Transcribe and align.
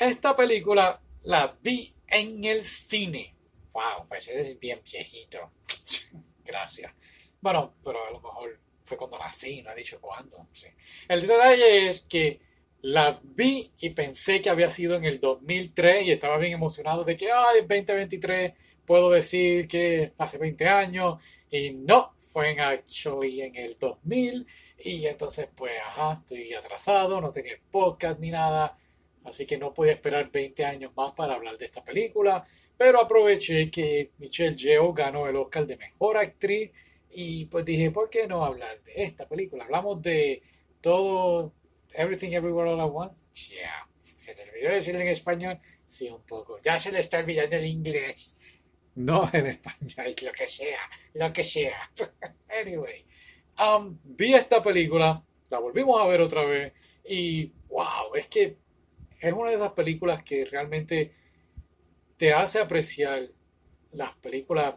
esta 0.00 0.34
película 0.34 1.00
la 1.24 1.56
vi 1.62 1.92
en 2.08 2.44
el 2.44 2.62
cine. 2.62 3.34
Wow, 3.72 4.08
parece 4.08 4.58
bien 4.60 4.80
viejito. 4.84 5.50
Gracias. 6.44 6.92
Bueno, 7.40 7.74
pero 7.84 8.06
a 8.06 8.10
lo 8.10 8.20
mejor 8.20 8.58
fue 8.84 8.96
cuando 8.96 9.18
nací, 9.18 9.62
no 9.62 9.70
ha 9.70 9.74
dicho 9.74 10.00
cuándo. 10.00 10.48
El 11.08 11.20
detalle 11.22 11.90
es 11.90 12.00
que 12.02 12.40
la 12.82 13.20
vi 13.22 13.70
y 13.78 13.90
pensé 13.90 14.40
que 14.40 14.50
había 14.50 14.70
sido 14.70 14.96
en 14.96 15.04
el 15.04 15.20
2003 15.20 16.06
y 16.06 16.12
estaba 16.12 16.38
bien 16.38 16.54
emocionado 16.54 17.04
de 17.04 17.16
que, 17.16 17.30
ay, 17.30 17.60
2023 17.60 18.52
puedo 18.86 19.10
decir 19.10 19.68
que 19.68 20.12
hace 20.18 20.38
20 20.38 20.66
años 20.66 21.22
y 21.50 21.70
no, 21.72 22.14
fue 22.16 22.52
en 22.52 22.60
actually 22.60 23.42
en 23.42 23.54
el 23.56 23.76
2000 23.78 24.46
y 24.82 25.06
entonces 25.06 25.48
pues, 25.54 25.72
ajá, 25.86 26.20
estoy 26.20 26.54
atrasado, 26.54 27.20
no 27.20 27.30
tenía 27.30 27.54
podcast 27.70 28.18
ni 28.18 28.30
nada, 28.30 28.76
así 29.24 29.46
que 29.46 29.58
no 29.58 29.72
podía 29.72 29.92
esperar 29.92 30.30
20 30.30 30.64
años 30.64 30.92
más 30.96 31.12
para 31.12 31.34
hablar 31.34 31.56
de 31.58 31.66
esta 31.66 31.84
película, 31.84 32.44
pero 32.76 33.00
aproveché 33.00 33.70
que 33.70 34.12
Michelle 34.18 34.56
Yeoh 34.56 34.92
ganó 34.92 35.28
el 35.28 35.36
Oscar 35.36 35.66
de 35.66 35.76
Mejor 35.76 36.16
Actriz 36.16 36.70
y 37.10 37.44
pues 37.46 37.64
dije, 37.64 37.90
¿por 37.90 38.08
qué 38.08 38.26
no 38.26 38.44
hablar 38.44 38.82
de 38.82 38.92
esta 39.04 39.28
película? 39.28 39.64
Hablamos 39.64 40.00
de 40.00 40.42
todo, 40.80 41.52
Everything 41.94 42.32
Everywhere 42.32 42.70
All 42.70 42.80
at 42.80 42.90
Once, 42.92 43.26
yeah. 43.50 43.86
¿Se 44.02 44.34
te 44.34 44.48
olvidó 44.48 44.70
decirlo 44.70 45.00
en 45.00 45.08
español? 45.08 45.58
Sí, 45.88 46.08
un 46.08 46.22
poco. 46.22 46.60
Ya 46.62 46.78
se 46.78 46.92
le 46.92 47.00
está 47.00 47.18
olvidando 47.18 47.56
el 47.56 47.66
inglés. 47.66 48.38
No 48.94 49.28
en 49.32 49.46
español, 49.46 50.14
lo 50.24 50.32
que 50.32 50.46
sea, 50.46 50.80
lo 51.14 51.32
que 51.32 51.44
sea. 51.44 51.90
anyway, 52.60 53.04
um, 53.58 53.98
vi 54.04 54.34
esta 54.34 54.62
película, 54.62 55.22
la 55.48 55.58
volvimos 55.58 56.00
a 56.00 56.06
ver 56.06 56.20
otra 56.20 56.44
vez 56.44 56.72
y 57.04 57.52
wow, 57.68 58.14
es 58.14 58.26
que 58.28 58.56
es 59.20 59.32
una 59.32 59.50
de 59.50 59.56
esas 59.56 59.72
películas 59.72 60.22
que 60.22 60.44
realmente 60.44 61.12
te 62.16 62.32
hace 62.32 62.58
apreciar 62.58 63.22
las 63.92 64.12
películas 64.16 64.74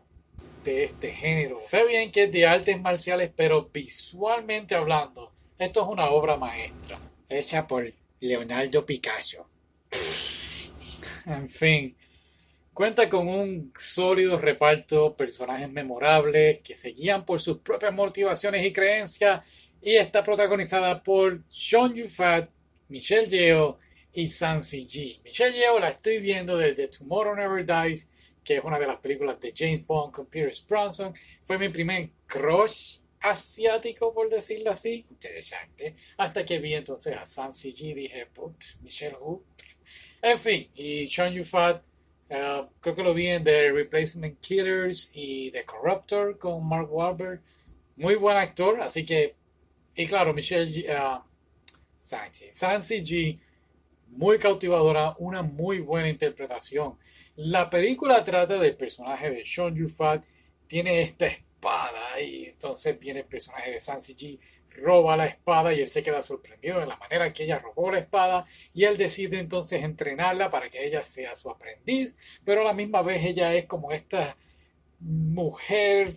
de 0.63 0.85
este 0.85 1.11
género. 1.11 1.55
Sé 1.55 1.85
bien 1.85 2.11
que 2.11 2.23
es 2.23 2.31
de 2.31 2.45
artes 2.45 2.79
marciales, 2.81 3.31
pero 3.35 3.69
visualmente 3.73 4.75
hablando, 4.75 5.33
esto 5.57 5.81
es 5.81 5.87
una 5.87 6.09
obra 6.09 6.37
maestra, 6.37 6.99
hecha 7.27 7.67
por 7.67 7.91
Leonardo 8.19 8.85
Picasso. 8.85 9.49
en 11.25 11.47
fin, 11.47 11.95
Cuenta 12.73 13.07
con 13.07 13.27
un 13.27 13.71
sólido 13.77 14.39
reparto, 14.39 15.15
personajes 15.15 15.69
memorables 15.69 16.59
que 16.61 16.73
se 16.73 16.89
guían 16.89 17.23
por 17.23 17.39
sus 17.39 17.59
propias 17.59 17.93
motivaciones 17.93 18.65
y 18.65 18.73
creencias 18.73 19.45
y 19.79 19.95
está 19.95 20.23
protagonizada 20.23 21.03
por 21.03 21.43
Sean 21.49 21.93
Yufat, 21.93 22.49
Michelle 22.89 23.27
Yeoh 23.27 23.77
y 24.13 24.27
Sansi 24.27 24.87
G. 24.87 25.21
Michelle 25.23 25.55
Yeoh 25.55 25.79
la 25.79 25.89
estoy 25.89 26.19
viendo 26.19 26.57
desde 26.57 26.87
Tomorrow 26.87 27.35
Never 27.35 27.65
Dies, 27.65 28.11
que 28.43 28.57
es 28.57 28.63
una 28.63 28.79
de 28.79 28.87
las 28.87 28.99
películas 28.99 29.39
de 29.39 29.53
James 29.55 29.85
Bond 29.85 30.13
con 30.13 30.25
Pierce 30.27 30.63
Bronson. 30.67 31.13
Fue 31.41 31.57
mi 31.57 31.69
primer 31.69 32.09
crush 32.25 32.99
asiático, 33.19 34.13
por 34.13 34.29
decirlo 34.29 34.71
así. 34.71 35.05
Interesante. 35.09 35.95
Hasta 36.17 36.45
que 36.45 36.59
vi 36.59 36.73
entonces 36.73 37.15
a 37.15 37.25
Sansi 37.25 37.73
G, 37.73 37.95
dije, 37.95 38.27
Michelle 38.81 39.17
Wu. 39.19 39.43
En 40.21 40.39
fin, 40.39 40.69
y 40.75 41.07
Sean 41.09 41.33
Yufat 41.33 41.83
Uh, 42.33 42.67
creo 42.79 42.95
que 42.95 43.03
lo 43.03 43.13
vi 43.13 43.27
en 43.27 43.43
The 43.43 43.71
Replacement 43.71 44.39
Killers 44.39 45.11
y 45.13 45.51
The 45.51 45.65
Corruptor 45.65 46.39
con 46.39 46.65
Mark 46.67 46.91
Wahlberg. 46.91 47.41
Muy 47.95 48.15
buen 48.15 48.37
actor, 48.37 48.81
así 48.81 49.05
que. 49.05 49.35
Y 49.95 50.07
claro, 50.07 50.33
Michelle 50.33 50.83
uh, 50.91 51.21
Sansi 51.99 53.03
G, 53.03 53.39
muy 54.15 54.39
cautivadora, 54.39 55.15
una 55.19 55.41
muy 55.41 55.79
buena 55.79 56.09
interpretación. 56.09 56.97
La 57.35 57.69
película 57.69 58.23
trata 58.23 58.57
del 58.57 58.75
personaje 58.75 59.29
de 59.29 59.45
Sean 59.45 59.75
Yufat, 59.75 60.23
tiene 60.67 61.01
esta 61.01 61.27
espada 61.27 62.19
y 62.21 62.45
entonces 62.45 62.99
viene 62.99 63.21
el 63.21 63.25
personaje 63.25 63.71
de 63.71 63.79
Sansi 63.79 64.15
G 64.15 64.39
roba 64.75 65.15
la 65.15 65.25
espada 65.25 65.73
y 65.73 65.81
él 65.81 65.89
se 65.89 66.03
queda 66.03 66.21
sorprendido 66.21 66.79
de 66.79 66.87
la 66.87 66.97
manera 66.97 67.31
que 67.31 67.43
ella 67.43 67.59
robó 67.59 67.91
la 67.91 67.99
espada 67.99 68.45
y 68.73 68.85
él 68.85 68.97
decide 68.97 69.39
entonces 69.39 69.83
entrenarla 69.83 70.49
para 70.49 70.69
que 70.69 70.85
ella 70.85 71.03
sea 71.03 71.35
su 71.35 71.49
aprendiz, 71.49 72.15
pero 72.43 72.61
a 72.61 72.65
la 72.65 72.73
misma 72.73 73.01
vez 73.01 73.23
ella 73.23 73.53
es 73.53 73.65
como 73.65 73.91
esta 73.91 74.35
mujer 74.99 76.13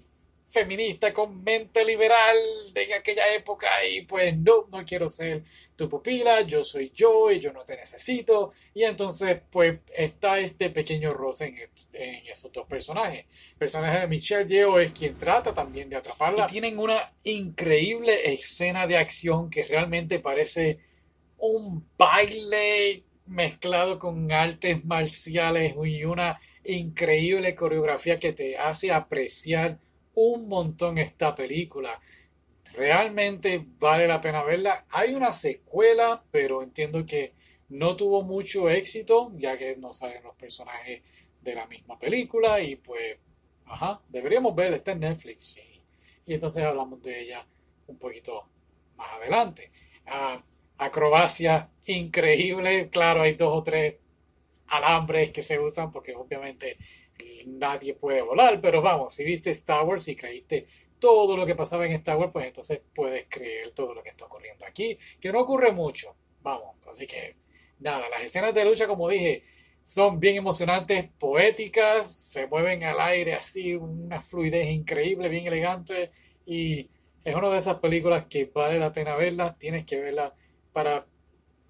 feminista 0.46 1.12
con 1.12 1.42
mente 1.42 1.84
liberal 1.84 2.36
de 2.72 2.94
aquella 2.94 3.34
época 3.34 3.68
y 3.84 4.02
pues 4.02 4.36
no, 4.38 4.68
no 4.70 4.84
quiero 4.84 5.08
ser 5.08 5.42
tu 5.74 5.88
pupila, 5.88 6.42
yo 6.42 6.62
soy 6.62 6.92
yo 6.94 7.30
y 7.32 7.40
yo 7.40 7.52
no 7.52 7.64
te 7.64 7.76
necesito 7.76 8.52
y 8.72 8.84
entonces 8.84 9.40
pues 9.50 9.80
está 9.94 10.38
este 10.38 10.70
pequeño 10.70 11.12
roce 11.12 11.68
en, 11.92 12.26
esos 12.26 12.52
dos 12.52 12.66
personajes. 12.66 13.26
El 13.52 13.58
personaje 13.58 14.00
de 14.00 14.06
Michelle 14.06 14.46
Yeoh 14.46 14.78
es 14.78 14.92
quien 14.92 15.18
trata 15.18 15.52
también 15.52 15.88
de 15.88 15.96
atraparla 15.96 16.46
y 16.48 16.52
tienen 16.52 16.78
una 16.78 17.12
increíble 17.24 18.32
escena 18.32 18.86
de 18.86 18.98
acción 18.98 19.50
que 19.50 19.64
realmente 19.64 20.20
parece 20.20 20.78
un 21.38 21.86
baile 21.98 23.02
mezclado 23.26 23.98
con 23.98 24.30
artes 24.30 24.84
marciales 24.84 25.74
y 25.84 26.04
una 26.04 26.38
increíble 26.64 27.54
coreografía 27.54 28.20
que 28.20 28.32
te 28.32 28.56
hace 28.56 28.92
apreciar 28.92 29.78
un 30.16 30.48
montón 30.48 30.98
esta 30.98 31.34
película. 31.34 32.00
Realmente 32.72 33.64
vale 33.78 34.06
la 34.06 34.20
pena 34.20 34.42
verla. 34.42 34.86
Hay 34.90 35.14
una 35.14 35.32
secuela, 35.32 36.22
pero 36.30 36.62
entiendo 36.62 37.06
que 37.06 37.34
no 37.70 37.96
tuvo 37.96 38.22
mucho 38.22 38.68
éxito, 38.68 39.32
ya 39.36 39.56
que 39.56 39.76
no 39.76 39.92
salen 39.92 40.22
los 40.22 40.34
personajes 40.34 41.02
de 41.40 41.54
la 41.54 41.66
misma 41.66 41.98
película. 41.98 42.60
Y 42.60 42.76
pues, 42.76 43.18
ajá, 43.66 44.00
deberíamos 44.08 44.54
verla, 44.54 44.76
está 44.76 44.92
en 44.92 45.00
Netflix. 45.00 45.58
Y, 45.58 46.34
entonces 46.34 46.64
hablamos 46.64 47.02
de 47.02 47.22
ella 47.22 47.46
un 47.86 47.98
poquito 47.98 48.48
más 48.96 49.08
adelante. 49.12 49.70
Ah, 50.06 50.42
acrobacia 50.78 51.70
increíble. 51.84 52.88
Claro, 52.88 53.22
hay 53.22 53.34
dos 53.34 53.52
o 53.52 53.62
tres 53.62 53.98
alambres 54.68 55.30
que 55.30 55.42
se 55.42 55.58
usan 55.58 55.92
porque 55.92 56.14
obviamente 56.14 56.76
nadie 57.46 57.94
puede 57.94 58.22
volar, 58.22 58.60
pero 58.60 58.82
vamos, 58.82 59.14
si 59.14 59.24
viste 59.24 59.50
Star 59.50 59.84
Wars 59.84 60.08
y 60.08 60.16
creíste 60.16 60.66
todo 60.98 61.36
lo 61.36 61.46
que 61.46 61.54
pasaba 61.54 61.86
en 61.86 61.92
Star 61.92 62.16
Wars, 62.16 62.30
pues 62.32 62.46
entonces 62.46 62.82
puedes 62.94 63.26
creer 63.28 63.70
todo 63.72 63.94
lo 63.94 64.02
que 64.02 64.10
está 64.10 64.26
ocurriendo 64.26 64.66
aquí, 64.66 64.98
que 65.20 65.32
no 65.32 65.40
ocurre 65.40 65.72
mucho, 65.72 66.16
vamos, 66.42 66.76
así 66.88 67.06
que 67.06 67.36
nada, 67.80 68.08
las 68.08 68.22
escenas 68.22 68.54
de 68.54 68.64
lucha, 68.64 68.86
como 68.86 69.08
dije, 69.08 69.42
son 69.82 70.18
bien 70.18 70.36
emocionantes, 70.36 71.08
poéticas, 71.18 72.12
se 72.12 72.46
mueven 72.48 72.82
al 72.82 72.98
aire 73.00 73.34
así, 73.34 73.74
una 73.74 74.20
fluidez 74.20 74.68
increíble, 74.68 75.28
bien 75.28 75.46
elegante, 75.46 76.10
y 76.44 76.88
es 77.24 77.34
una 77.34 77.50
de 77.50 77.58
esas 77.58 77.76
películas 77.76 78.26
que 78.26 78.46
vale 78.46 78.78
la 78.78 78.92
pena 78.92 79.14
verla, 79.16 79.56
tienes 79.58 79.84
que 79.84 80.00
verla 80.00 80.34
para 80.72 81.06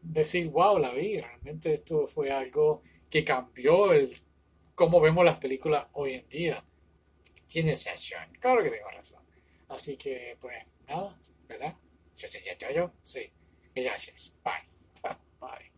decir, 0.00 0.48
wow, 0.48 0.78
la 0.78 0.92
vi, 0.92 1.20
realmente 1.20 1.74
esto 1.74 2.06
fue 2.06 2.30
algo 2.30 2.82
que 3.10 3.24
cambió 3.24 3.92
el 3.92 4.10
como 4.76 5.00
vemos 5.00 5.24
las 5.24 5.38
películas 5.38 5.86
hoy 5.94 6.14
en 6.14 6.28
día. 6.28 6.64
Tiene 7.48 7.74
sensación. 7.76 8.28
Claro 8.38 8.62
que 8.62 8.70
tengo 8.70 8.90
razón. 8.90 9.24
Así 9.68 9.96
que, 9.96 10.36
pues, 10.38 10.54
nada, 10.86 11.18
¿verdad? 11.48 11.74
¿Eso 12.14 12.28
sería 12.28 12.56
todo? 12.56 12.92
Sí. 13.02 13.32
Gracias. 13.74 14.34
Bye. 14.44 15.10
Bye. 15.40 15.72